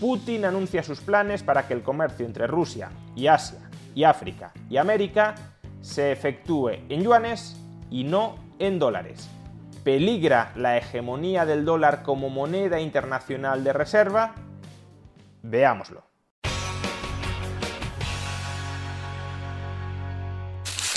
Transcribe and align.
Putin 0.00 0.46
anuncia 0.46 0.82
sus 0.82 1.00
planes 1.00 1.42
para 1.42 1.68
que 1.68 1.74
el 1.74 1.82
comercio 1.82 2.24
entre 2.24 2.46
Rusia 2.46 2.88
y 3.14 3.26
Asia 3.26 3.58
y 3.94 4.04
África 4.04 4.52
y 4.70 4.78
América 4.78 5.34
se 5.82 6.10
efectúe 6.10 6.70
en 6.88 7.02
yuanes 7.02 7.56
y 7.90 8.04
no 8.04 8.36
en 8.58 8.78
dólares. 8.78 9.28
¿Peligra 9.84 10.52
la 10.56 10.78
hegemonía 10.78 11.44
del 11.44 11.66
dólar 11.66 12.02
como 12.02 12.30
moneda 12.30 12.80
internacional 12.80 13.62
de 13.62 13.72
reserva? 13.74 14.34
Veámoslo. 15.42 16.09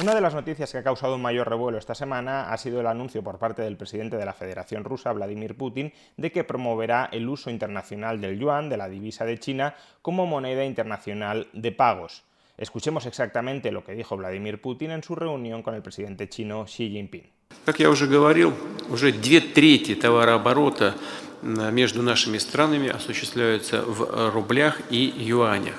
Una 0.01 0.15
de 0.15 0.21
las 0.21 0.35
noticias 0.35 0.71
que 0.71 0.79
ha 0.79 0.83
causado 0.85 1.17
un 1.17 1.23
mayor 1.23 1.49
revuelo 1.49 1.77
esta 1.77 1.95
semana 1.95 2.53
ha 2.53 2.57
sido 2.57 2.81
el 2.81 2.87
anuncio 2.87 3.23
por 3.23 3.39
parte 3.39 3.63
del 3.63 3.77
presidente 3.77 4.17
de 4.17 4.25
la 4.25 4.33
Federación 4.33 4.85
Rusa, 4.85 5.13
Vladimir 5.13 5.57
Putin, 5.57 5.93
de 6.17 6.31
que 6.31 6.45
promoverá 6.45 7.09
el 7.11 7.29
uso 7.29 7.51
internacional 7.51 8.21
del 8.21 8.39
yuan, 8.39 8.69
de 8.69 8.77
la 8.77 8.89
divisa 8.89 9.25
de 9.25 9.39
China, 9.39 9.75
como 10.01 10.25
moneda 10.25 10.65
internacional 10.65 11.49
de 11.53 11.73
pagos. 11.73 12.23
Escuchemos 12.57 13.07
exactamente 13.07 13.73
lo 13.73 13.85
que 13.85 13.95
dijo 13.95 14.17
Vladimir 14.17 14.61
Putin 14.61 14.93
en 14.93 15.03
su 15.03 15.15
reunión 15.15 15.63
con 15.63 15.75
el 15.75 15.83
presidente 15.83 16.29
chino 16.29 16.65
Xi 16.65 16.91
Jinping. 16.91 17.25
Как 17.65 17.79
я 17.81 17.91
уже 17.91 18.07
говорил, 18.07 18.55
уже 18.89 19.13
две 19.13 19.41
трети 19.41 19.95
товарооборота 19.95 20.95
между 21.43 22.03
нашими 22.03 22.39
странами 22.39 22.89
осуществляются 22.89 23.83
в 23.83 24.31
рублях 24.31 24.81
и 24.91 25.13
юанях. 25.17 25.75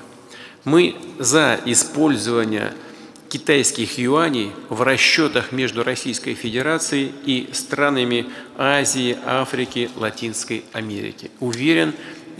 Мы 0.66 0.95
за 1.19 1.59
использование 1.66 2.73
китайских 3.34 3.98
юаней 3.98 4.52
в 4.68 4.80
расчетах 4.82 5.50
между 5.50 5.82
Российской 5.82 6.34
Федерацией 6.34 7.10
и 7.27 7.48
странами 7.52 8.27
Азии, 8.56 9.18
Африки, 9.27 9.90
Латинской 9.96 10.64
Америки. 10.72 11.32
Уверен, 11.40 11.94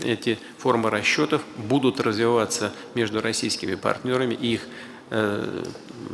эти 0.05 0.39
формы 0.57 0.89
расчетов 0.89 1.43
будут 1.57 1.99
развиваться 1.99 2.71
между 2.93 3.19
российскими 3.19 3.75
партнерами 3.75 4.35
и 4.35 4.53
их 4.53 4.61
э, 5.09 5.63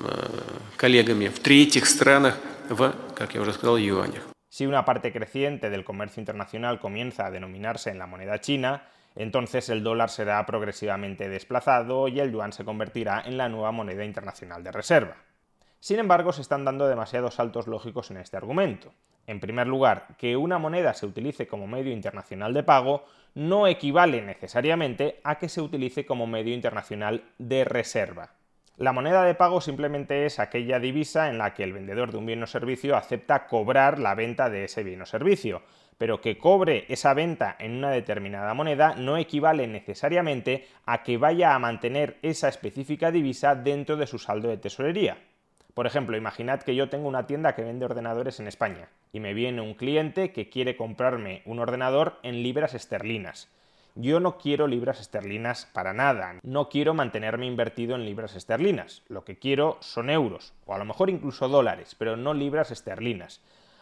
э, 0.03 0.39
коллегами 0.77 1.27
в 1.27 1.37
третьих 1.37 1.85
странах 1.85 2.39
в, 2.67 2.91
как 3.13 3.35
я 3.35 3.41
уже 3.41 3.53
сказал, 3.53 3.77
юанях. 3.77 4.23
Si 4.49 4.65
una 4.65 4.83
parte 4.83 5.11
creciente 5.11 5.69
del 5.69 5.83
comercio 5.83 6.19
internacional 6.19 6.79
comienza 6.79 7.27
a 7.27 7.29
denominarse 7.29 7.91
en 7.91 7.99
la 7.99 8.07
moneda 8.07 8.39
china, 8.39 8.81
entonces 9.15 9.69
el 9.69 9.83
dólar 9.83 10.09
será 10.09 10.45
progresivamente 10.45 11.29
desplazado 11.29 12.07
y 12.07 12.19
el 12.19 12.31
yuan 12.31 12.53
se 12.53 12.65
convertirá 12.65 13.21
en 13.25 13.37
la 13.37 13.49
nueva 13.49 13.71
moneda 13.71 14.05
internacional 14.05 14.63
de 14.63 14.71
reserva. 14.71 15.15
Sin 15.79 15.99
embargo, 15.99 16.31
se 16.31 16.41
están 16.41 16.63
dando 16.63 16.87
demasiados 16.87 17.35
saltos 17.35 17.67
lógicos 17.67 18.11
en 18.11 18.17
este 18.17 18.37
argumento. 18.37 18.93
En 19.27 19.39
primer 19.39 19.67
lugar, 19.67 20.07
que 20.17 20.37
una 20.37 20.59
moneda 20.59 20.93
se 20.93 21.05
utilice 21.05 21.47
como 21.47 21.67
medio 21.67 21.91
internacional 21.91 22.53
de 22.53 22.63
pago 22.63 23.05
no 23.33 23.67
equivale 23.67 24.21
necesariamente 24.21 25.19
a 25.23 25.39
que 25.39 25.49
se 25.49 25.61
utilice 25.61 26.05
como 26.05 26.27
medio 26.27 26.53
internacional 26.53 27.23
de 27.37 27.63
reserva. 27.63 28.31
La 28.81 28.93
moneda 28.93 29.23
de 29.25 29.35
pago 29.35 29.61
simplemente 29.61 30.25
es 30.25 30.39
aquella 30.39 30.79
divisa 30.79 31.29
en 31.29 31.37
la 31.37 31.53
que 31.53 31.63
el 31.63 31.71
vendedor 31.71 32.11
de 32.11 32.17
un 32.17 32.25
bien 32.25 32.41
o 32.41 32.47
servicio 32.47 32.97
acepta 32.97 33.45
cobrar 33.45 33.99
la 33.99 34.15
venta 34.15 34.49
de 34.49 34.63
ese 34.63 34.81
bien 34.81 35.03
o 35.03 35.05
servicio, 35.05 35.61
pero 35.99 36.19
que 36.19 36.39
cobre 36.39 36.85
esa 36.89 37.13
venta 37.13 37.55
en 37.59 37.75
una 37.75 37.91
determinada 37.91 38.55
moneda 38.55 38.95
no 38.95 39.17
equivale 39.17 39.67
necesariamente 39.67 40.65
a 40.87 41.03
que 41.03 41.19
vaya 41.19 41.53
a 41.53 41.59
mantener 41.59 42.17
esa 42.23 42.47
específica 42.47 43.11
divisa 43.11 43.53
dentro 43.53 43.97
de 43.97 44.07
su 44.07 44.17
saldo 44.17 44.49
de 44.49 44.57
tesorería. 44.57 45.19
Por 45.75 45.85
ejemplo, 45.85 46.17
imaginad 46.17 46.63
que 46.63 46.73
yo 46.73 46.89
tengo 46.89 47.07
una 47.07 47.27
tienda 47.27 47.53
que 47.53 47.61
vende 47.61 47.85
ordenadores 47.85 48.39
en 48.39 48.47
España 48.47 48.89
y 49.13 49.19
me 49.19 49.35
viene 49.35 49.61
un 49.61 49.75
cliente 49.75 50.31
que 50.31 50.49
quiere 50.49 50.75
comprarme 50.75 51.43
un 51.45 51.59
ordenador 51.59 52.17
en 52.23 52.41
libras 52.41 52.73
esterlinas. 52.73 53.47
Yo 53.95 54.21
no 54.21 54.37
quiero 54.37 54.67
libras 54.67 55.01
esterlinas 55.01 55.65
para 55.65 55.91
nada, 55.91 56.35
no 56.43 56.69
quiero 56.69 56.93
mantenerme 56.93 57.45
invertido 57.45 57.95
en 57.95 58.05
libras 58.05 58.35
esterlinas, 58.35 59.03
lo 59.09 59.25
que 59.25 59.37
quiero 59.37 59.77
son 59.81 60.09
euros, 60.09 60.53
o 60.65 60.73
a 60.73 60.77
lo 60.77 60.85
mejor 60.85 61.09
incluso 61.09 61.49
dólares, 61.49 61.95
pero 61.97 62.15
no 62.15 62.33
libras 62.33 62.71
esterlinas. 62.71 63.41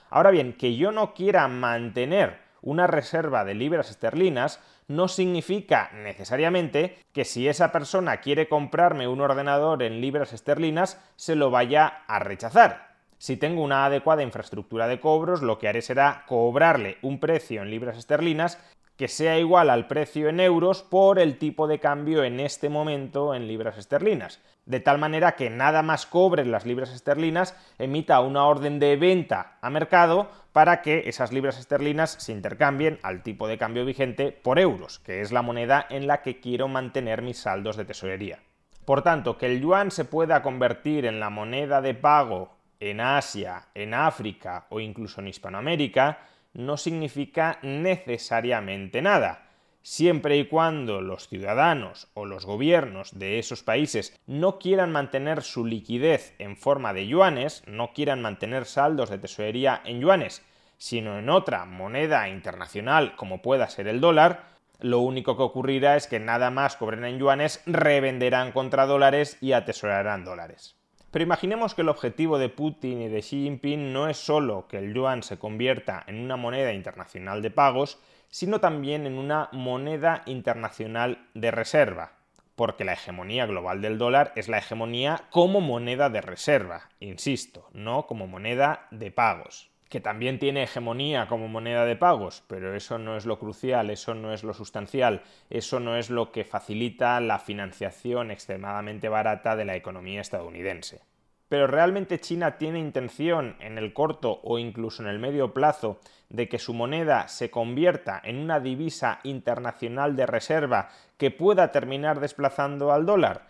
Ahora 0.09 0.31
bien, 0.31 0.53
que 0.53 0.75
yo 0.75 0.91
no 0.91 1.13
quiera 1.13 1.47
mantener 1.47 2.39
una 2.61 2.87
reserva 2.87 3.45
de 3.45 3.53
libras 3.53 3.89
esterlinas 3.91 4.59
no 4.87 5.07
significa 5.07 5.91
necesariamente 5.93 6.97
que 7.13 7.23
si 7.23 7.47
esa 7.47 7.71
persona 7.71 8.17
quiere 8.17 8.49
comprarme 8.49 9.07
un 9.07 9.21
ordenador 9.21 9.83
en 9.83 10.01
libras 10.01 10.33
esterlinas 10.33 10.99
se 11.15 11.35
lo 11.35 11.51
vaya 11.51 12.03
a 12.07 12.19
rechazar. 12.19 12.89
Si 13.19 13.37
tengo 13.37 13.61
una 13.61 13.85
adecuada 13.85 14.23
infraestructura 14.23 14.87
de 14.87 14.99
cobros, 14.99 15.41
lo 15.41 15.59
que 15.59 15.67
haré 15.67 15.81
será 15.81 16.23
cobrarle 16.25 16.97
un 17.01 17.19
precio 17.19 17.61
en 17.61 17.69
libras 17.69 17.97
esterlinas 17.97 18.57
que 18.99 19.07
sea 19.07 19.39
igual 19.39 19.69
al 19.69 19.87
precio 19.87 20.27
en 20.27 20.41
euros 20.41 20.83
por 20.83 21.19
el 21.19 21.37
tipo 21.37 21.67
de 21.69 21.79
cambio 21.79 22.25
en 22.25 22.41
este 22.41 22.67
momento 22.67 23.33
en 23.33 23.47
libras 23.47 23.77
esterlinas. 23.77 24.41
De 24.65 24.81
tal 24.81 24.97
manera 24.97 25.37
que 25.37 25.49
nada 25.49 25.83
más 25.83 26.05
cobre 26.05 26.43
las 26.43 26.65
libras 26.65 26.91
esterlinas, 26.91 27.55
emita 27.77 28.19
una 28.19 28.45
orden 28.45 28.77
de 28.77 28.97
venta 28.97 29.57
a 29.61 29.69
mercado 29.69 30.29
para 30.51 30.81
que 30.81 31.03
esas 31.07 31.31
libras 31.31 31.57
esterlinas 31.57 32.11
se 32.19 32.33
intercambien 32.33 32.99
al 33.01 33.23
tipo 33.23 33.47
de 33.47 33.57
cambio 33.57 33.85
vigente 33.85 34.33
por 34.33 34.59
euros, 34.59 34.99
que 34.99 35.21
es 35.21 35.31
la 35.31 35.43
moneda 35.43 35.88
en 35.89 36.05
la 36.05 36.21
que 36.21 36.41
quiero 36.41 36.67
mantener 36.67 37.21
mis 37.21 37.38
saldos 37.38 37.77
de 37.77 37.85
tesorería. 37.85 38.39
Por 38.83 39.01
tanto, 39.01 39.38
que 39.38 39.45
el 39.45 39.61
yuan 39.61 39.91
se 39.91 40.03
pueda 40.03 40.41
convertir 40.41 41.05
en 41.05 41.21
la 41.21 41.29
moneda 41.29 41.79
de 41.79 41.93
pago 41.93 42.57
en 42.81 42.99
Asia, 42.99 43.69
en 43.73 43.93
África 43.93 44.65
o 44.67 44.81
incluso 44.81 45.21
en 45.21 45.29
Hispanoamérica, 45.29 46.19
no 46.53 46.77
significa 46.77 47.59
necesariamente 47.61 49.01
nada. 49.01 49.49
Siempre 49.81 50.37
y 50.37 50.45
cuando 50.45 51.01
los 51.01 51.29
ciudadanos 51.29 52.09
o 52.13 52.25
los 52.25 52.45
gobiernos 52.45 53.17
de 53.17 53.39
esos 53.39 53.63
países 53.63 54.19
no 54.27 54.59
quieran 54.59 54.91
mantener 54.91 55.41
su 55.41 55.65
liquidez 55.65 56.35
en 56.38 56.57
forma 56.57 56.93
de 56.93 57.07
yuanes, 57.07 57.63
no 57.65 57.93
quieran 57.93 58.21
mantener 58.21 58.65
saldos 58.65 59.09
de 59.09 59.17
tesorería 59.17 59.81
en 59.85 60.01
yuanes, 60.01 60.45
sino 60.77 61.17
en 61.17 61.29
otra 61.29 61.65
moneda 61.65 62.27
internacional 62.29 63.15
como 63.15 63.41
pueda 63.41 63.69
ser 63.69 63.88
el 63.88 64.01
dólar, 64.01 64.49
lo 64.79 64.99
único 64.99 65.35
que 65.35 65.43
ocurrirá 65.43 65.97
es 65.97 66.07
que 66.07 66.19
nada 66.19 66.51
más 66.51 66.77
cobren 66.77 67.03
en 67.03 67.19
yuanes, 67.19 67.61
revenderán 67.65 68.53
contra 68.53 68.85
dólares 68.85 69.38
y 69.41 69.51
atesorarán 69.51 70.23
dólares. 70.23 70.78
Pero 71.11 71.23
imaginemos 71.23 71.73
que 71.73 71.81
el 71.81 71.89
objetivo 71.89 72.37
de 72.37 72.49
Putin 72.49 73.01
y 73.01 73.07
de 73.07 73.21
Xi 73.21 73.43
Jinping 73.43 73.91
no 73.91 74.07
es 74.07 74.17
solo 74.17 74.67
que 74.67 74.77
el 74.77 74.93
yuan 74.93 75.23
se 75.23 75.39
convierta 75.39 76.03
en 76.07 76.19
una 76.19 76.35
moneda 76.35 76.73
internacional 76.73 77.41
de 77.41 77.51
pagos, 77.51 77.99
sino 78.29 78.59
también 78.59 79.07
en 79.07 79.17
una 79.17 79.49
moneda 79.51 80.21
internacional 80.27 81.27
de 81.33 81.49
reserva, 81.49 82.11
porque 82.55 82.85
la 82.85 82.93
hegemonía 82.93 83.47
global 83.47 83.81
del 83.81 83.97
dólar 83.97 84.33
es 84.35 84.49
la 84.49 84.59
hegemonía 84.59 85.23
como 85.31 85.61
moneda 85.61 86.09
de 86.09 86.21
reserva, 86.21 86.89
insisto, 86.99 87.69
no 87.73 88.05
como 88.05 88.27
moneda 88.27 88.87
de 88.91 89.09
pagos 89.09 89.69
que 89.89 90.00
también 90.00 90.38
tiene 90.38 90.63
hegemonía 90.63 91.27
como 91.27 91.47
moneda 91.47 91.83
de 91.83 91.95
pagos, 91.95 92.44
pero 92.47 92.75
eso 92.75 93.00
no 93.00 93.18
es 93.18 93.25
lo 93.25 93.39
crucial, 93.39 93.89
eso 93.89 94.13
no 94.13 94.31
es 94.31 94.44
lo 94.44 94.53
sustancial, 94.53 95.24
eso 95.50 95.80
no 95.80 95.97
es 95.97 96.12
lo 96.12 96.31
que 96.31 96.45
facilita 96.45 97.19
la 97.19 97.39
financiación 97.39 98.30
extremadamente 98.30 99.09
barata 99.09 99.56
de 99.56 99.65
la 99.65 99.75
economía 99.75 100.21
estadounidense. 100.21 101.01
Pero 101.50 101.65
¿realmente 101.65 102.19
China 102.19 102.59
tiene 102.59 102.77
intención 102.77 103.56
en 103.59 103.80
el 103.80 103.91
corto 103.91 104.39
o 104.44 104.59
incluso 104.59 105.01
en 105.01 105.09
el 105.09 105.18
medio 105.18 105.51
plazo 105.56 106.00
de 106.30 106.47
que 106.47 106.59
su 106.59 106.75
moneda 106.75 107.27
se 107.27 107.50
convierta 107.50 108.21
en 108.24 108.38
una 108.38 108.59
divisa 108.59 109.19
internacional 109.24 110.15
de 110.15 110.27
reserva 110.27 110.89
que 111.18 111.31
pueda 111.31 111.71
terminar 111.71 112.19
desplazando 112.19 112.94
al 112.94 113.07
dólar? 113.07 113.47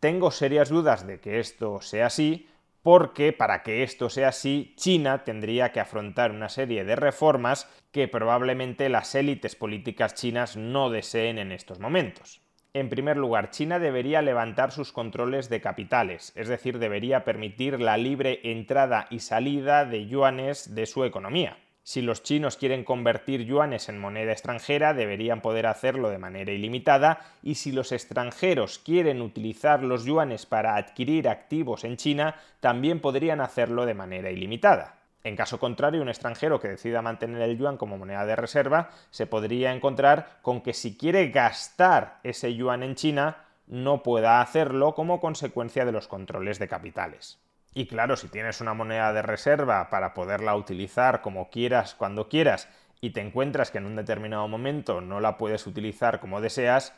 Tengo 0.00 0.32
serias 0.32 0.70
dudas 0.70 1.06
de 1.06 1.20
que 1.20 1.38
esto 1.38 1.80
sea 1.80 2.06
así, 2.06 2.48
porque 2.82 3.32
para 3.32 3.62
que 3.62 3.82
esto 3.82 4.08
sea 4.08 4.28
así, 4.28 4.74
China 4.76 5.24
tendría 5.24 5.72
que 5.72 5.80
afrontar 5.80 6.30
una 6.30 6.48
serie 6.48 6.84
de 6.84 6.96
reformas 6.96 7.68
que 7.92 8.08
probablemente 8.08 8.88
las 8.88 9.14
élites 9.14 9.56
políticas 9.56 10.14
chinas 10.14 10.56
no 10.56 10.90
deseen 10.90 11.38
en 11.38 11.52
estos 11.52 11.78
momentos. 11.78 12.40
En 12.72 12.88
primer 12.88 13.16
lugar, 13.16 13.50
China 13.50 13.80
debería 13.80 14.22
levantar 14.22 14.70
sus 14.70 14.92
controles 14.92 15.48
de 15.48 15.60
capitales, 15.60 16.32
es 16.36 16.46
decir, 16.46 16.78
debería 16.78 17.24
permitir 17.24 17.80
la 17.80 17.96
libre 17.96 18.40
entrada 18.44 19.08
y 19.10 19.18
salida 19.18 19.84
de 19.84 20.06
yuanes 20.06 20.74
de 20.74 20.86
su 20.86 21.04
economía. 21.04 21.58
Si 21.82 22.02
los 22.02 22.22
chinos 22.22 22.56
quieren 22.56 22.84
convertir 22.84 23.44
yuanes 23.44 23.88
en 23.88 23.98
moneda 23.98 24.32
extranjera, 24.32 24.94
deberían 24.94 25.40
poder 25.40 25.66
hacerlo 25.66 26.10
de 26.10 26.18
manera 26.18 26.52
ilimitada, 26.52 27.20
y 27.42 27.54
si 27.54 27.72
los 27.72 27.90
extranjeros 27.92 28.78
quieren 28.78 29.22
utilizar 29.22 29.82
los 29.82 30.04
yuanes 30.04 30.46
para 30.46 30.76
adquirir 30.76 31.28
activos 31.28 31.84
en 31.84 31.96
China, 31.96 32.36
también 32.60 33.00
podrían 33.00 33.40
hacerlo 33.40 33.86
de 33.86 33.94
manera 33.94 34.30
ilimitada. 34.30 34.96
En 35.22 35.36
caso 35.36 35.58
contrario, 35.58 36.00
un 36.00 36.08
extranjero 36.08 36.60
que 36.60 36.68
decida 36.68 37.02
mantener 37.02 37.42
el 37.42 37.58
yuan 37.58 37.76
como 37.76 37.98
moneda 37.98 38.24
de 38.24 38.36
reserva 38.36 38.90
se 39.10 39.26
podría 39.26 39.72
encontrar 39.72 40.38
con 40.40 40.62
que 40.62 40.72
si 40.72 40.96
quiere 40.96 41.28
gastar 41.28 42.20
ese 42.22 42.54
yuan 42.54 42.82
en 42.82 42.94
China, 42.94 43.44
no 43.66 44.02
pueda 44.02 44.40
hacerlo 44.40 44.94
como 44.94 45.20
consecuencia 45.20 45.84
de 45.84 45.92
los 45.92 46.08
controles 46.08 46.58
de 46.58 46.68
capitales. 46.68 47.38
Y 47.72 47.86
claro, 47.86 48.16
si 48.16 48.28
tienes 48.28 48.60
una 48.60 48.74
moneda 48.74 49.12
de 49.12 49.22
reserva 49.22 49.90
para 49.90 50.12
poderla 50.12 50.56
utilizar 50.56 51.20
como 51.20 51.50
quieras, 51.50 51.94
cuando 51.94 52.28
quieras, 52.28 52.68
y 53.00 53.10
te 53.10 53.20
encuentras 53.20 53.70
que 53.70 53.78
en 53.78 53.86
un 53.86 53.96
determinado 53.96 54.46
momento 54.48 55.00
no 55.00 55.20
la 55.20 55.38
puedes 55.38 55.66
utilizar 55.66 56.20
como 56.20 56.40
deseas, 56.40 56.92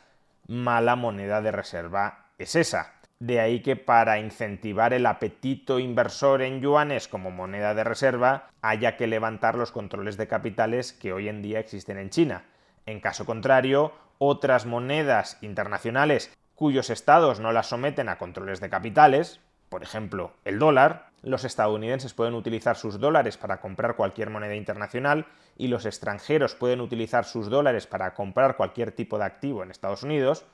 mala 0.47 0.95
moneda 0.95 1.41
de 1.41 1.51
reserva 1.51 2.25
es 2.37 2.55
esa. 2.55 2.93
De 3.19 3.39
ahí 3.39 3.61
que 3.61 3.75
para 3.75 4.19
incentivar 4.19 4.91
el 4.91 5.05
apetito 5.05 5.79
inversor 5.79 6.41
en 6.41 6.59
yuanes 6.59 7.07
como 7.07 7.31
moneda 7.31 7.73
de 7.73 7.85
reserva 7.85 8.49
haya 8.61 8.97
que 8.97 9.07
levantar 9.07 9.55
los 9.55 9.71
controles 9.71 10.17
de 10.17 10.27
capitales 10.27 10.91
que 10.91 11.13
hoy 11.13 11.29
en 11.29 11.41
día 11.41 11.59
existen 11.59 11.97
en 11.97 12.09
China. 12.09 12.43
En 12.85 12.99
caso 12.99 13.25
contrario, 13.25 13.93
otras 14.17 14.65
monedas 14.65 15.37
internacionales 15.41 16.35
cuyos 16.55 16.89
estados 16.89 17.39
no 17.39 17.51
las 17.51 17.67
someten 17.67 18.09
a 18.09 18.17
controles 18.17 18.59
de 18.59 18.69
capitales, 18.69 19.39
por 19.73 19.81
ejemplo, 19.81 20.33
el 20.45 20.59
dólar, 20.59 21.07
los 21.23 21.45
estadounidenses 21.45 22.13
pueden 22.13 22.35
utilizar 22.35 22.75
sus 22.75 22.99
dólares 22.99 23.37
para 23.37 23.59
comprar 23.59 23.95
cualquier 23.95 24.29
moneda 24.29 24.53
internacional 24.53 25.25
y 25.57 25.67
los 25.67 25.87
extranjeros 25.87 26.53
pueden 26.53 26.79
utilizar 26.79 27.25
sus 27.25 27.49
dólares 27.49 27.87
para 27.87 28.13
comprar 28.13 28.55
cualquier 28.55 28.91
tipo 28.91 29.17
de 29.17 29.25
activo 29.25 29.63
en 29.63 29.71
Estados 29.71 30.03
Unidos, 30.03 30.45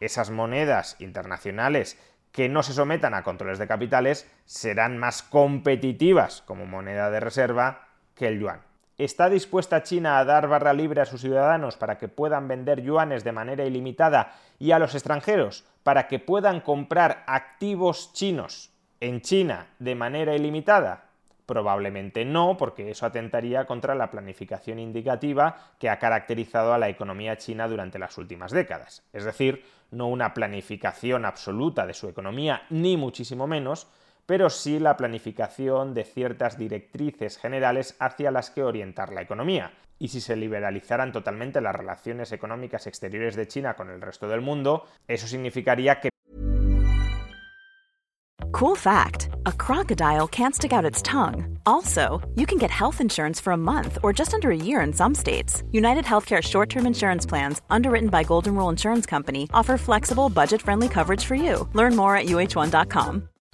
esas 0.00 0.28
monedas 0.28 0.96
internacionales 0.98 1.98
que 2.30 2.50
no 2.50 2.62
se 2.62 2.74
sometan 2.74 3.14
a 3.14 3.22
controles 3.22 3.58
de 3.58 3.68
capitales 3.68 4.30
serán 4.44 4.98
más 4.98 5.22
competitivas 5.22 6.42
como 6.42 6.66
moneda 6.66 7.08
de 7.08 7.20
reserva 7.20 7.88
que 8.14 8.28
el 8.28 8.38
yuan. 8.38 8.67
¿Está 8.98 9.30
dispuesta 9.30 9.84
China 9.84 10.18
a 10.18 10.24
dar 10.24 10.48
barra 10.48 10.72
libre 10.72 11.00
a 11.00 11.06
sus 11.06 11.20
ciudadanos 11.20 11.76
para 11.76 11.98
que 11.98 12.08
puedan 12.08 12.48
vender 12.48 12.82
yuanes 12.82 13.22
de 13.22 13.30
manera 13.30 13.64
ilimitada 13.64 14.34
y 14.58 14.72
a 14.72 14.80
los 14.80 14.96
extranjeros 14.96 15.64
para 15.84 16.08
que 16.08 16.18
puedan 16.18 16.60
comprar 16.60 17.22
activos 17.28 18.12
chinos 18.12 18.72
en 18.98 19.20
China 19.20 19.68
de 19.78 19.94
manera 19.94 20.34
ilimitada? 20.34 21.04
Probablemente 21.46 22.24
no, 22.24 22.56
porque 22.56 22.90
eso 22.90 23.06
atentaría 23.06 23.66
contra 23.66 23.94
la 23.94 24.10
planificación 24.10 24.80
indicativa 24.80 25.54
que 25.78 25.88
ha 25.90 26.00
caracterizado 26.00 26.74
a 26.74 26.78
la 26.78 26.88
economía 26.88 27.38
china 27.38 27.68
durante 27.68 28.00
las 28.00 28.18
últimas 28.18 28.50
décadas. 28.50 29.04
Es 29.12 29.24
decir, 29.24 29.64
no 29.92 30.08
una 30.08 30.34
planificación 30.34 31.24
absoluta 31.24 31.86
de 31.86 31.94
su 31.94 32.08
economía, 32.08 32.62
ni 32.68 32.96
muchísimo 32.96 33.46
menos, 33.46 33.86
pero 34.28 34.50
sí 34.50 34.78
la 34.78 34.98
planificación 34.98 35.94
de 35.94 36.04
ciertas 36.04 36.58
directrices 36.58 37.38
generales 37.38 37.96
hacia 37.98 38.30
las 38.30 38.50
que 38.50 38.62
orientar 38.62 39.10
la 39.10 39.22
economía. 39.22 39.72
Y 39.98 40.08
si 40.08 40.20
se 40.20 40.36
liberalizaran 40.36 41.12
totalmente 41.12 41.62
las 41.62 41.74
relaciones 41.74 42.30
económicas 42.32 42.86
exteriores 42.86 43.36
de 43.36 43.48
China 43.48 43.72
con 43.72 43.88
el 43.88 44.02
resto 44.02 44.28
del 44.28 44.42
mundo, 44.42 44.84
eso 45.08 45.26
significaría 45.26 45.98
que 45.98 46.10
Cool 48.52 48.76
fact 48.76 49.30
a 49.46 49.52
crocodile 49.52 50.28
can't 50.28 50.54
stick 50.54 50.74
out 50.74 50.84
its 50.84 51.00
tongue. 51.00 51.58
Also, 51.64 52.20
you 52.34 52.44
can 52.44 52.58
get 52.58 52.70
health 52.70 53.00
insurance 53.00 53.40
for 53.40 53.52
a 53.52 53.56
month 53.56 53.98
or 54.02 54.12
just 54.12 54.34
under 54.34 54.50
a 54.50 54.56
year 54.56 54.82
in 54.82 54.92
some 54.92 55.14
states. 55.14 55.62
United 55.72 56.04
Healthcare 56.04 56.42
short 56.42 56.68
term 56.68 56.86
insurance 56.86 57.24
plans, 57.24 57.62
underwritten 57.70 58.10
by 58.10 58.24
Golden 58.24 58.54
Rule 58.54 58.68
Insurance 58.68 59.06
Company, 59.06 59.48
offer 59.54 59.78
flexible, 59.78 60.28
budget 60.28 60.60
friendly 60.60 60.88
coverage 60.88 61.24
for 61.24 61.34
you. 61.34 61.66
Learn 61.72 61.96
more 61.96 62.14
at 62.14 62.26
uh1.com. 62.26 63.28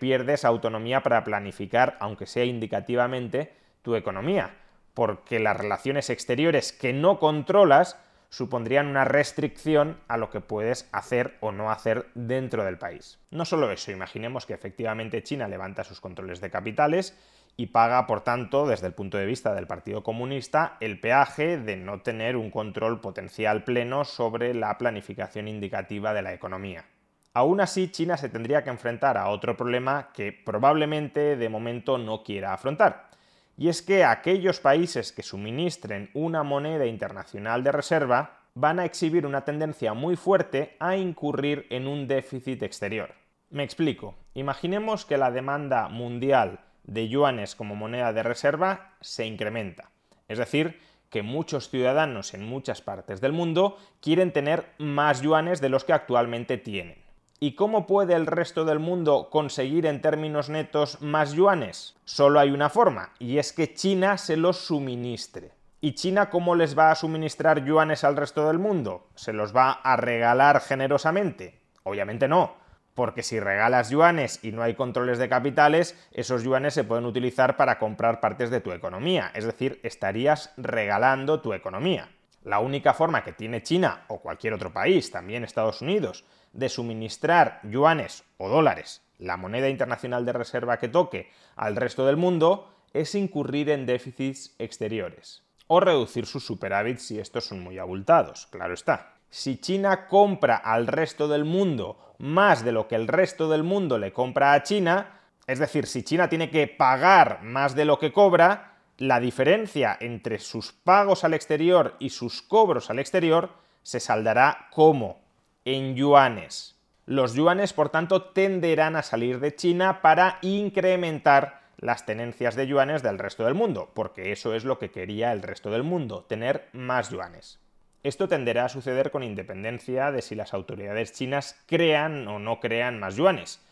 pierdes 0.00 0.44
autonomía 0.44 1.04
para 1.04 1.22
planificar, 1.22 1.96
aunque 2.00 2.26
sea 2.26 2.44
indicativamente, 2.44 3.52
tu 3.82 3.94
economía, 3.94 4.56
porque 4.94 5.38
las 5.38 5.56
relaciones 5.56 6.10
exteriores 6.10 6.72
que 6.72 6.92
no 6.92 7.20
controlas 7.20 7.96
supondrían 8.30 8.86
una 8.86 9.04
restricción 9.04 9.98
a 10.08 10.16
lo 10.16 10.30
que 10.30 10.40
puedes 10.40 10.88
hacer 10.92 11.36
o 11.40 11.52
no 11.52 11.70
hacer 11.70 12.06
dentro 12.14 12.64
del 12.64 12.78
país. 12.78 13.18
No 13.30 13.44
solo 13.44 13.70
eso, 13.70 13.90
imaginemos 13.90 14.46
que 14.46 14.54
efectivamente 14.54 15.22
China 15.22 15.48
levanta 15.48 15.84
sus 15.84 16.00
controles 16.00 16.40
de 16.40 16.50
capitales 16.50 17.16
y 17.56 17.66
paga, 17.66 18.06
por 18.06 18.22
tanto, 18.22 18.66
desde 18.66 18.86
el 18.86 18.94
punto 18.94 19.18
de 19.18 19.26
vista 19.26 19.52
del 19.52 19.66
Partido 19.66 20.02
Comunista, 20.02 20.76
el 20.80 21.00
peaje 21.00 21.58
de 21.58 21.76
no 21.76 22.00
tener 22.00 22.36
un 22.36 22.50
control 22.50 23.00
potencial 23.00 23.64
pleno 23.64 24.04
sobre 24.04 24.54
la 24.54 24.78
planificación 24.78 25.48
indicativa 25.48 26.14
de 26.14 26.22
la 26.22 26.32
economía. 26.32 26.84
Aún 27.32 27.60
así, 27.60 27.88
China 27.90 28.16
se 28.16 28.28
tendría 28.28 28.64
que 28.64 28.70
enfrentar 28.70 29.16
a 29.16 29.28
otro 29.28 29.56
problema 29.56 30.10
que 30.12 30.32
probablemente 30.32 31.36
de 31.36 31.48
momento 31.48 31.96
no 31.96 32.24
quiera 32.24 32.52
afrontar. 32.52 33.10
Y 33.56 33.68
es 33.68 33.82
que 33.82 34.04
aquellos 34.04 34.58
países 34.58 35.12
que 35.12 35.22
suministren 35.22 36.10
una 36.14 36.42
moneda 36.42 36.86
internacional 36.86 37.62
de 37.62 37.72
reserva 37.72 38.40
van 38.54 38.80
a 38.80 38.84
exhibir 38.84 39.26
una 39.26 39.44
tendencia 39.44 39.94
muy 39.94 40.16
fuerte 40.16 40.76
a 40.80 40.96
incurrir 40.96 41.66
en 41.70 41.86
un 41.86 42.08
déficit 42.08 42.62
exterior. 42.64 43.14
Me 43.50 43.62
explico. 43.62 44.16
Imaginemos 44.34 45.04
que 45.04 45.18
la 45.18 45.30
demanda 45.30 45.88
mundial 45.88 46.60
de 46.82 47.08
yuanes 47.08 47.54
como 47.54 47.76
moneda 47.76 48.12
de 48.12 48.24
reserva 48.24 48.94
se 49.00 49.24
incrementa. 49.24 49.90
Es 50.26 50.38
decir, 50.38 50.80
que 51.10 51.22
muchos 51.22 51.68
ciudadanos 51.68 52.34
en 52.34 52.44
muchas 52.44 52.80
partes 52.80 53.20
del 53.20 53.32
mundo 53.32 53.76
quieren 54.00 54.32
tener 54.32 54.66
más 54.78 55.20
yuanes 55.22 55.60
de 55.60 55.68
los 55.68 55.84
que 55.84 55.92
actualmente 55.92 56.56
tienen. 56.56 57.09
¿Y 57.42 57.54
cómo 57.54 57.86
puede 57.86 58.12
el 58.12 58.26
resto 58.26 58.66
del 58.66 58.80
mundo 58.80 59.30
conseguir 59.30 59.86
en 59.86 60.02
términos 60.02 60.50
netos 60.50 61.00
más 61.00 61.32
yuanes? 61.32 61.96
Solo 62.04 62.38
hay 62.38 62.50
una 62.50 62.68
forma, 62.68 63.14
y 63.18 63.38
es 63.38 63.54
que 63.54 63.72
China 63.72 64.18
se 64.18 64.36
los 64.36 64.58
suministre. 64.58 65.52
¿Y 65.80 65.94
China 65.94 66.28
cómo 66.28 66.54
les 66.54 66.78
va 66.78 66.90
a 66.90 66.94
suministrar 66.94 67.64
yuanes 67.64 68.04
al 68.04 68.18
resto 68.18 68.46
del 68.46 68.58
mundo? 68.58 69.08
¿Se 69.14 69.32
los 69.32 69.56
va 69.56 69.72
a 69.72 69.96
regalar 69.96 70.60
generosamente? 70.60 71.58
Obviamente 71.82 72.28
no, 72.28 72.56
porque 72.92 73.22
si 73.22 73.40
regalas 73.40 73.88
yuanes 73.88 74.44
y 74.44 74.52
no 74.52 74.62
hay 74.62 74.74
controles 74.74 75.18
de 75.18 75.30
capitales, 75.30 75.98
esos 76.12 76.42
yuanes 76.42 76.74
se 76.74 76.84
pueden 76.84 77.06
utilizar 77.06 77.56
para 77.56 77.78
comprar 77.78 78.20
partes 78.20 78.50
de 78.50 78.60
tu 78.60 78.72
economía, 78.72 79.30
es 79.32 79.46
decir, 79.46 79.80
estarías 79.82 80.52
regalando 80.58 81.40
tu 81.40 81.54
economía. 81.54 82.10
La 82.42 82.58
única 82.58 82.94
forma 82.94 83.22
que 83.22 83.32
tiene 83.32 83.62
China 83.62 84.04
o 84.08 84.20
cualquier 84.20 84.54
otro 84.54 84.72
país, 84.72 85.10
también 85.10 85.44
Estados 85.44 85.82
Unidos, 85.82 86.24
de 86.52 86.68
suministrar 86.68 87.60
yuanes 87.64 88.24
o 88.38 88.48
dólares, 88.48 89.02
la 89.18 89.36
moneda 89.36 89.68
internacional 89.68 90.24
de 90.24 90.32
reserva 90.32 90.78
que 90.78 90.88
toque, 90.88 91.30
al 91.56 91.76
resto 91.76 92.06
del 92.06 92.16
mundo, 92.16 92.74
es 92.94 93.14
incurrir 93.14 93.70
en 93.70 93.86
déficits 93.86 94.54
exteriores. 94.58 95.42
o 95.72 95.78
reducir 95.78 96.26
sus 96.26 96.44
superávits 96.44 97.06
si 97.06 97.20
estos 97.20 97.44
son 97.44 97.60
muy 97.60 97.78
abultados, 97.78 98.48
claro 98.48 98.74
está. 98.74 99.14
Si 99.28 99.60
China 99.60 100.08
compra 100.08 100.56
al 100.56 100.88
resto 100.88 101.28
del 101.28 101.44
mundo 101.44 101.96
más 102.18 102.64
de 102.64 102.72
lo 102.72 102.88
que 102.88 102.96
el 102.96 103.06
resto 103.06 103.48
del 103.48 103.62
mundo 103.62 103.96
le 103.96 104.12
compra 104.12 104.52
a 104.52 104.64
China, 104.64 105.20
es 105.46 105.60
decir, 105.60 105.86
si 105.86 106.02
China 106.02 106.28
tiene 106.28 106.50
que 106.50 106.66
pagar 106.66 107.44
más 107.44 107.76
de 107.76 107.84
lo 107.84 108.00
que 108.00 108.12
cobra, 108.12 108.69
la 109.00 109.18
diferencia 109.18 109.96
entre 109.98 110.38
sus 110.38 110.72
pagos 110.72 111.24
al 111.24 111.32
exterior 111.32 111.96
y 111.98 112.10
sus 112.10 112.42
cobros 112.42 112.90
al 112.90 112.98
exterior 112.98 113.48
se 113.82 113.98
saldará 113.98 114.68
como 114.70 115.22
en 115.64 115.96
yuanes. 115.96 116.76
Los 117.06 117.32
yuanes, 117.32 117.72
por 117.72 117.88
tanto, 117.88 118.24
tenderán 118.24 118.96
a 118.96 119.02
salir 119.02 119.40
de 119.40 119.56
China 119.56 120.02
para 120.02 120.38
incrementar 120.42 121.62
las 121.78 122.04
tenencias 122.04 122.56
de 122.56 122.66
yuanes 122.66 123.02
del 123.02 123.18
resto 123.18 123.46
del 123.46 123.54
mundo, 123.54 123.90
porque 123.94 124.32
eso 124.32 124.54
es 124.54 124.64
lo 124.66 124.78
que 124.78 124.90
quería 124.90 125.32
el 125.32 125.40
resto 125.40 125.70
del 125.70 125.82
mundo, 125.82 126.26
tener 126.28 126.68
más 126.74 127.08
yuanes. 127.08 127.58
Esto 128.02 128.28
tenderá 128.28 128.66
a 128.66 128.68
suceder 128.68 129.10
con 129.10 129.22
independencia 129.22 130.12
de 130.12 130.20
si 130.20 130.34
las 130.34 130.52
autoridades 130.52 131.14
chinas 131.14 131.58
crean 131.64 132.28
o 132.28 132.38
no 132.38 132.60
crean 132.60 133.00
más 133.00 133.16
yuanes. 133.16 133.62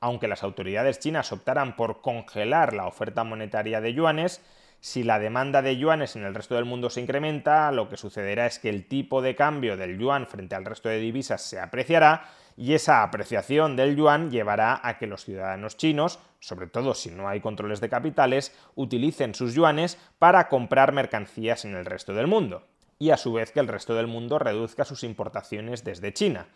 Aunque 0.00 0.26
las 0.26 0.42
autoridades 0.42 1.00
chinas 1.00 1.32
optaran 1.32 1.76
por 1.76 2.00
congelar 2.00 2.72
la 2.72 2.86
oferta 2.86 3.24
monetaria 3.24 3.82
de 3.82 3.92
yuanes, 3.92 4.40
si 4.80 5.02
la 5.02 5.18
demanda 5.18 5.60
de 5.60 5.76
yuanes 5.76 6.16
en 6.16 6.24
el 6.24 6.34
resto 6.34 6.54
del 6.54 6.64
mundo 6.64 6.88
se 6.88 7.00
incrementa, 7.00 7.70
lo 7.70 7.88
que 7.88 7.98
sucederá 7.98 8.46
es 8.46 8.58
que 8.58 8.70
el 8.70 8.88
tipo 8.88 9.20
de 9.20 9.34
cambio 9.34 9.76
del 9.76 9.98
yuan 9.98 10.26
frente 10.26 10.54
al 10.54 10.64
resto 10.64 10.88
de 10.88 10.98
divisas 10.98 11.42
se 11.42 11.60
apreciará 11.60 12.30
y 12.56 12.72
esa 12.72 13.02
apreciación 13.02 13.76
del 13.76 13.94
yuan 13.94 14.30
llevará 14.30 14.80
a 14.82 14.98
que 14.98 15.06
los 15.06 15.24
ciudadanos 15.24 15.76
chinos, 15.76 16.18
sobre 16.40 16.66
todo 16.66 16.94
si 16.94 17.10
no 17.10 17.28
hay 17.28 17.40
controles 17.40 17.80
de 17.80 17.90
capitales, 17.90 18.56
utilicen 18.74 19.34
sus 19.34 19.54
yuanes 19.54 19.98
para 20.18 20.48
comprar 20.48 20.92
mercancías 20.92 21.64
en 21.64 21.74
el 21.74 21.84
resto 21.84 22.14
del 22.14 22.26
mundo 22.26 22.66
y 22.98 23.10
a 23.10 23.16
su 23.16 23.32
vez 23.32 23.52
que 23.52 23.60
el 23.60 23.68
resto 23.68 23.94
del 23.94 24.06
mundo 24.06 24.38
reduzca 24.38 24.84
sus 24.84 25.04
importaciones 25.04 25.84
desde 25.84 26.12
China 26.12 26.48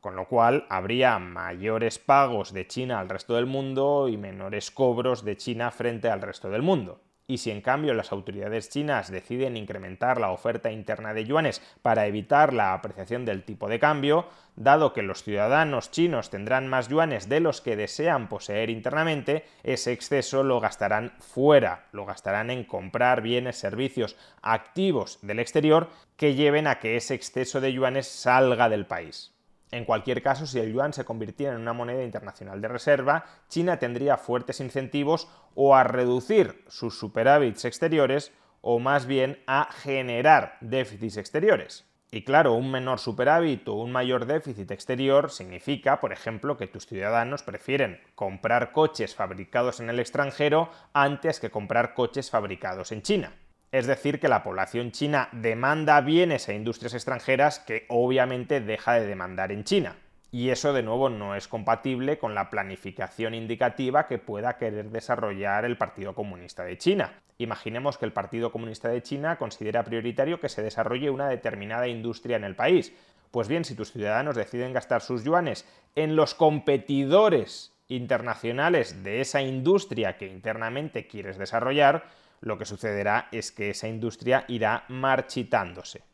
con 0.00 0.14
lo 0.14 0.28
cual 0.28 0.64
habría 0.68 1.18
mayores 1.18 1.98
pagos 1.98 2.52
de 2.52 2.66
China 2.66 3.00
al 3.00 3.08
resto 3.08 3.34
del 3.34 3.46
mundo 3.46 4.08
y 4.08 4.16
menores 4.16 4.70
cobros 4.70 5.24
de 5.24 5.36
China 5.36 5.70
frente 5.70 6.08
al 6.08 6.22
resto 6.22 6.50
del 6.50 6.62
mundo. 6.62 7.00
Y 7.30 7.36
si 7.36 7.50
en 7.50 7.60
cambio 7.60 7.92
las 7.92 8.10
autoridades 8.10 8.70
chinas 8.70 9.10
deciden 9.10 9.58
incrementar 9.58 10.18
la 10.18 10.30
oferta 10.30 10.72
interna 10.72 11.12
de 11.12 11.26
yuanes 11.26 11.60
para 11.82 12.06
evitar 12.06 12.54
la 12.54 12.72
apreciación 12.72 13.26
del 13.26 13.44
tipo 13.44 13.68
de 13.68 13.78
cambio, 13.78 14.24
dado 14.56 14.94
que 14.94 15.02
los 15.02 15.22
ciudadanos 15.22 15.90
chinos 15.90 16.30
tendrán 16.30 16.68
más 16.68 16.88
yuanes 16.88 17.28
de 17.28 17.40
los 17.40 17.60
que 17.60 17.76
desean 17.76 18.30
poseer 18.30 18.70
internamente, 18.70 19.44
ese 19.62 19.92
exceso 19.92 20.42
lo 20.42 20.58
gastarán 20.58 21.12
fuera, 21.18 21.84
lo 21.92 22.06
gastarán 22.06 22.48
en 22.48 22.64
comprar 22.64 23.20
bienes, 23.20 23.58
servicios, 23.58 24.16
activos 24.40 25.18
del 25.20 25.40
exterior 25.40 25.90
que 26.16 26.34
lleven 26.34 26.66
a 26.66 26.78
que 26.78 26.96
ese 26.96 27.12
exceso 27.12 27.60
de 27.60 27.74
yuanes 27.74 28.08
salga 28.08 28.70
del 28.70 28.86
país. 28.86 29.37
En 29.70 29.84
cualquier 29.84 30.22
caso, 30.22 30.46
si 30.46 30.58
el 30.58 30.72
yuan 30.72 30.92
se 30.92 31.04
convirtiera 31.04 31.54
en 31.54 31.60
una 31.60 31.74
moneda 31.74 32.02
internacional 32.02 32.60
de 32.60 32.68
reserva, 32.68 33.24
China 33.48 33.78
tendría 33.78 34.16
fuertes 34.16 34.60
incentivos 34.60 35.28
o 35.54 35.76
a 35.76 35.84
reducir 35.84 36.64
sus 36.68 36.98
superávits 36.98 37.64
exteriores 37.64 38.32
o 38.60 38.78
más 38.78 39.06
bien 39.06 39.42
a 39.46 39.68
generar 39.70 40.56
déficits 40.60 41.16
exteriores. 41.18 41.84
Y 42.10 42.24
claro, 42.24 42.54
un 42.54 42.70
menor 42.70 43.00
superávit 43.00 43.68
o 43.68 43.74
un 43.74 43.92
mayor 43.92 44.24
déficit 44.24 44.70
exterior 44.70 45.30
significa, 45.30 46.00
por 46.00 46.12
ejemplo, 46.12 46.56
que 46.56 46.66
tus 46.66 46.86
ciudadanos 46.86 47.42
prefieren 47.42 48.00
comprar 48.14 48.72
coches 48.72 49.14
fabricados 49.14 49.80
en 49.80 49.90
el 49.90 50.00
extranjero 50.00 50.70
antes 50.94 51.38
que 51.38 51.50
comprar 51.50 51.92
coches 51.92 52.30
fabricados 52.30 52.92
en 52.92 53.02
China. 53.02 53.32
Es 53.70 53.86
decir, 53.86 54.18
que 54.18 54.28
la 54.28 54.42
población 54.42 54.92
china 54.92 55.28
demanda 55.32 56.00
bienes 56.00 56.48
e 56.48 56.54
industrias 56.54 56.94
extranjeras 56.94 57.58
que 57.58 57.84
obviamente 57.88 58.60
deja 58.60 58.94
de 58.94 59.06
demandar 59.06 59.52
en 59.52 59.64
China. 59.64 59.96
Y 60.30 60.50
eso 60.50 60.72
de 60.72 60.82
nuevo 60.82 61.10
no 61.10 61.34
es 61.34 61.48
compatible 61.48 62.18
con 62.18 62.34
la 62.34 62.48
planificación 62.48 63.34
indicativa 63.34 64.06
que 64.06 64.18
pueda 64.18 64.56
querer 64.56 64.90
desarrollar 64.90 65.66
el 65.66 65.76
Partido 65.76 66.14
Comunista 66.14 66.64
de 66.64 66.78
China. 66.78 67.12
Imaginemos 67.36 67.98
que 67.98 68.06
el 68.06 68.12
Partido 68.12 68.52
Comunista 68.52 68.88
de 68.88 69.02
China 69.02 69.36
considera 69.36 69.84
prioritario 69.84 70.40
que 70.40 70.48
se 70.48 70.62
desarrolle 70.62 71.10
una 71.10 71.28
determinada 71.28 71.88
industria 71.88 72.36
en 72.36 72.44
el 72.44 72.56
país. 72.56 72.94
Pues 73.30 73.48
bien, 73.48 73.64
si 73.64 73.74
tus 73.74 73.92
ciudadanos 73.92 74.36
deciden 74.36 74.72
gastar 74.72 75.02
sus 75.02 75.24
yuanes 75.24 75.66
en 75.94 76.16
los 76.16 76.34
competidores 76.34 77.74
internacionales 77.88 79.02
de 79.02 79.20
esa 79.20 79.42
industria 79.42 80.16
que 80.16 80.26
internamente 80.26 81.06
quieres 81.06 81.38
desarrollar, 81.38 82.04
lo 82.40 82.58
que 82.58 82.64
sucederá 82.64 83.28
es 83.32 83.52
que 83.52 83.70
esa 83.70 83.88
industria 83.88 84.44
irá 84.48 84.84
marchitándose. 84.88 86.07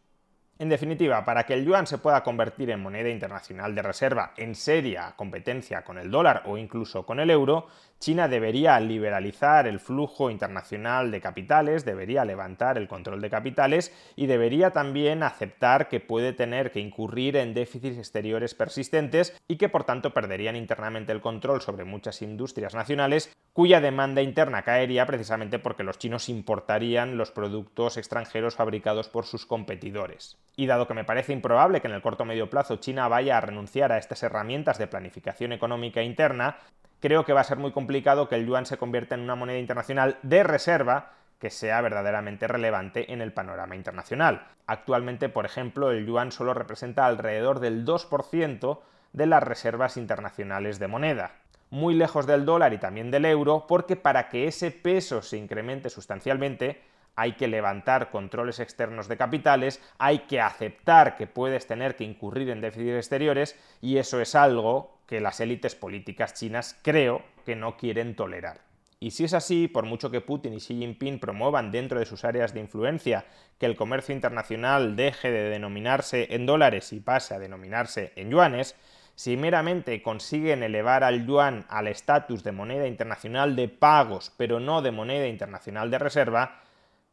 En 0.56 0.68
definitiva, 0.68 1.24
para 1.24 1.44
que 1.44 1.54
el 1.54 1.64
yuan 1.64 1.88
se 1.88 1.98
pueda 1.98 2.22
convertir 2.22 2.70
en 2.70 2.80
moneda 2.80 3.08
internacional 3.08 3.74
de 3.74 3.82
reserva 3.82 4.34
en 4.36 4.54
seria 4.54 5.12
competencia 5.16 5.82
con 5.82 5.98
el 5.98 6.12
dólar 6.12 6.44
o 6.46 6.56
incluso 6.56 7.04
con 7.04 7.18
el 7.18 7.30
euro, 7.30 7.66
China 7.98 8.28
debería 8.28 8.78
liberalizar 8.78 9.66
el 9.66 9.80
flujo 9.80 10.30
internacional 10.30 11.10
de 11.10 11.20
capitales, 11.20 11.84
debería 11.84 12.24
levantar 12.24 12.78
el 12.78 12.86
control 12.86 13.20
de 13.20 13.30
capitales 13.30 13.92
y 14.14 14.26
debería 14.26 14.70
también 14.70 15.24
aceptar 15.24 15.88
que 15.88 15.98
puede 15.98 16.32
tener 16.32 16.70
que 16.70 16.80
incurrir 16.80 17.36
en 17.36 17.52
déficits 17.52 17.98
exteriores 17.98 18.54
persistentes 18.54 19.36
y 19.48 19.56
que 19.56 19.68
por 19.68 19.82
tanto 19.82 20.14
perderían 20.14 20.54
internamente 20.54 21.10
el 21.10 21.20
control 21.20 21.62
sobre 21.62 21.84
muchas 21.84 22.22
industrias 22.22 22.74
nacionales 22.74 23.32
cuya 23.52 23.80
demanda 23.80 24.22
interna 24.22 24.62
caería 24.62 25.06
precisamente 25.06 25.58
porque 25.58 25.82
los 25.82 25.98
chinos 25.98 26.28
importarían 26.28 27.16
los 27.16 27.32
productos 27.32 27.96
extranjeros 27.96 28.54
fabricados 28.54 29.08
por 29.08 29.24
sus 29.24 29.46
competidores. 29.46 30.36
Y 30.56 30.66
dado 30.66 30.86
que 30.86 30.94
me 30.94 31.04
parece 31.04 31.32
improbable 31.32 31.80
que 31.80 31.88
en 31.88 31.94
el 31.94 32.02
corto 32.02 32.22
o 32.22 32.26
medio 32.26 32.50
plazo 32.50 32.76
China 32.76 33.08
vaya 33.08 33.38
a 33.38 33.40
renunciar 33.40 33.92
a 33.92 33.98
estas 33.98 34.22
herramientas 34.22 34.78
de 34.78 34.86
planificación 34.86 35.52
económica 35.52 36.02
interna, 36.02 36.58
creo 37.00 37.24
que 37.24 37.32
va 37.32 37.40
a 37.40 37.44
ser 37.44 37.58
muy 37.58 37.72
complicado 37.72 38.28
que 38.28 38.36
el 38.36 38.46
yuan 38.46 38.66
se 38.66 38.78
convierta 38.78 39.14
en 39.14 39.22
una 39.22 39.34
moneda 39.34 39.58
internacional 39.58 40.18
de 40.22 40.42
reserva 40.42 41.12
que 41.40 41.50
sea 41.50 41.80
verdaderamente 41.80 42.46
relevante 42.48 43.12
en 43.12 43.20
el 43.20 43.32
panorama 43.32 43.76
internacional. 43.76 44.46
Actualmente, 44.66 45.28
por 45.28 45.44
ejemplo, 45.44 45.90
el 45.90 46.06
yuan 46.06 46.32
solo 46.32 46.54
representa 46.54 47.06
alrededor 47.06 47.60
del 47.60 47.84
2% 47.84 48.80
de 49.12 49.26
las 49.26 49.42
reservas 49.42 49.96
internacionales 49.96 50.78
de 50.78 50.88
moneda 50.88 51.32
muy 51.74 51.94
lejos 51.94 52.26
del 52.26 52.44
dólar 52.44 52.72
y 52.72 52.78
también 52.78 53.10
del 53.10 53.24
euro, 53.24 53.66
porque 53.66 53.96
para 53.96 54.28
que 54.28 54.46
ese 54.46 54.70
peso 54.70 55.22
se 55.22 55.36
incremente 55.36 55.90
sustancialmente, 55.90 56.80
hay 57.16 57.32
que 57.32 57.48
levantar 57.48 58.10
controles 58.10 58.60
externos 58.60 59.08
de 59.08 59.16
capitales, 59.16 59.80
hay 59.98 60.20
que 60.20 60.40
aceptar 60.40 61.16
que 61.16 61.26
puedes 61.26 61.66
tener 61.66 61.96
que 61.96 62.04
incurrir 62.04 62.50
en 62.50 62.60
déficits 62.60 62.96
exteriores 62.96 63.58
y 63.80 63.98
eso 63.98 64.20
es 64.20 64.34
algo 64.34 64.98
que 65.06 65.20
las 65.20 65.40
élites 65.40 65.74
políticas 65.74 66.34
chinas 66.34 66.78
creo 66.82 67.22
que 67.44 67.56
no 67.56 67.76
quieren 67.76 68.16
tolerar. 68.16 68.60
Y 69.00 69.10
si 69.10 69.24
es 69.24 69.34
así, 69.34 69.68
por 69.68 69.84
mucho 69.84 70.10
que 70.10 70.22
Putin 70.22 70.54
y 70.54 70.60
Xi 70.60 70.78
Jinping 70.78 71.18
promuevan 71.18 71.70
dentro 71.70 71.98
de 71.98 72.06
sus 72.06 72.24
áreas 72.24 72.54
de 72.54 72.60
influencia 72.60 73.26
que 73.58 73.66
el 73.66 73.76
comercio 73.76 74.14
internacional 74.14 74.96
deje 74.96 75.30
de 75.30 75.50
denominarse 75.50 76.28
en 76.30 76.46
dólares 76.46 76.90
y 76.92 77.00
pase 77.00 77.34
a 77.34 77.38
denominarse 77.38 78.12
en 78.16 78.30
yuanes, 78.30 78.76
si 79.14 79.36
meramente 79.36 80.02
consiguen 80.02 80.62
elevar 80.62 81.04
al 81.04 81.26
yuan 81.26 81.66
al 81.68 81.86
estatus 81.86 82.42
de 82.42 82.52
moneda 82.52 82.86
internacional 82.86 83.54
de 83.56 83.68
pagos, 83.68 84.32
pero 84.36 84.58
no 84.58 84.80
de 84.80 84.90
moneda 84.90 85.28
internacional 85.28 85.90
de 85.90 85.98
reserva, 85.98 86.62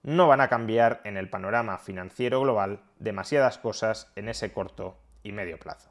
no 0.03 0.27
van 0.27 0.41
a 0.41 0.47
cambiar 0.47 1.01
en 1.03 1.17
el 1.17 1.29
panorama 1.29 1.77
financiero 1.77 2.41
global 2.41 2.81
demasiadas 2.99 3.57
cosas 3.57 4.11
en 4.15 4.29
ese 4.29 4.51
corto 4.51 4.97
y 5.23 5.31
medio 5.31 5.59
plazo. 5.59 5.90